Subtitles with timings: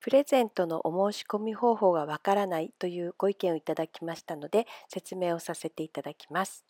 [0.00, 6.64] プレゼントのお申し込み方法がわからないというご意見をいただきましたので説明をさせていただきます。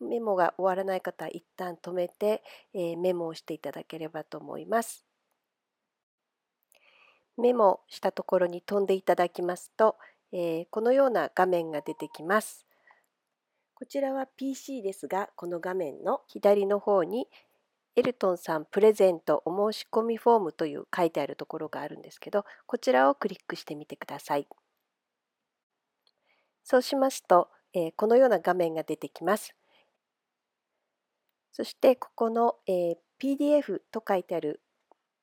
[0.00, 2.42] メモが終わらない方は一旦止めて、
[2.74, 5.04] えー、メモをしていただければと思います。
[7.36, 9.96] メモしたところに飛んでいただきますと、
[10.32, 12.66] えー、このような画面が出てきます。
[13.74, 17.28] こちらは PC ですが、この画面の左の方に
[17.96, 24.48] エルトンさんプレゼントお申し込みフォームという書いてあるところがあるんですけど、こちらをクリックしてみてください。
[26.62, 29.54] そうしますと、えー、このような画面が出てきます。
[31.54, 34.60] そしてここの、え、PDF と書いてある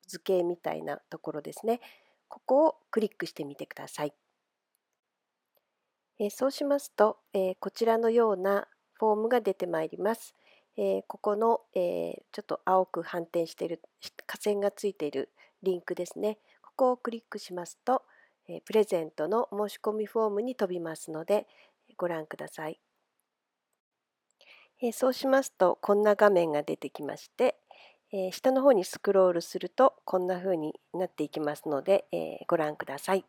[0.06, 1.80] 図形みたいなところですね。
[2.26, 4.14] ここをクリックしてみてください。
[6.18, 10.34] え、そうしますと、え、こちらのようなフォームが出てまいります。
[10.78, 16.38] え、ここの、えちょっと青く反転している下線がついているリンクですね。
[16.62, 18.04] ここをクリックしますと、
[18.48, 21.46] えプレゼントの申し込みフォームに飛びますので
[21.98, 22.80] ご覧ください。
[24.84, 27.54] えそうしますとこんな画面が出てきまして、
[28.12, 33.24] え下の方にスクロールするとこんな風になっていきますので、えご覧ください。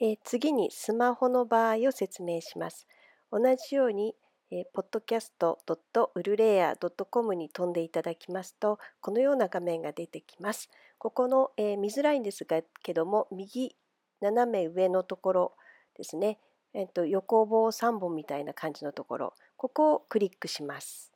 [0.00, 2.86] え次にスマホの場合を説明します。
[3.30, 4.16] 同じように、
[4.50, 10.70] え podcast.ululea.com に飛んでいただきますとこのような画面が出てきます。
[10.96, 13.76] ここの、え見づらいんですがけども右
[14.22, 15.54] 斜め上のところ
[15.94, 16.38] ですね
[16.78, 21.12] えっと、横棒3本みたいな感じのところここをクリックします。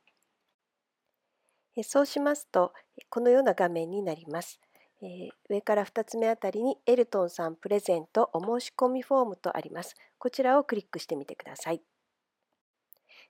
[1.83, 2.73] そうしますと
[3.09, 4.59] このような画面になります。
[5.01, 9.95] え上から2つ目あたりにエルトンさんプレゼントお申し込みフォームとあります。
[10.17, 11.81] こちらをクリックしてみてください。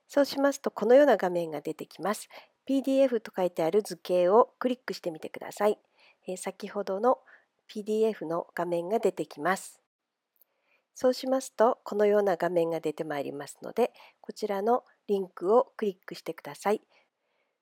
[0.08, 2.28] そうしますとこのような画面が出てきます。
[2.66, 5.78] PDF と書いてある図形をクリックしてみてください。
[6.26, 7.20] え先ほどの
[7.68, 9.83] PDF の画面が出てきます。
[10.94, 16.82] そうしますとこのような画面が出てまいりますのでこちらのリンクをクリックしてください。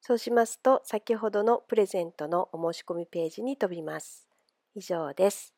[0.00, 4.28] そうしますと先ほどのプレゼントのお申し込みページに飛びます。
[4.74, 5.51] 以上です。